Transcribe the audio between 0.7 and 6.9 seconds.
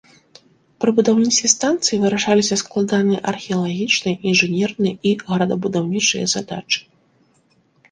Пры будаўніцтве станцыі вырашаліся складаныя археалагічныя, інжынерныя і горадабудаўнічыя задачы.